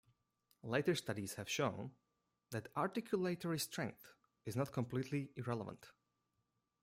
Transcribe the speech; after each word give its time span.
Later 0.63 0.95
studies 0.95 1.35
have 1.35 1.47
shown 1.47 1.91
that 2.49 2.73
articulatory 2.73 3.61
strength 3.61 4.15
is 4.47 4.55
not 4.55 4.71
completely 4.71 5.29
irrelevant. 5.35 5.91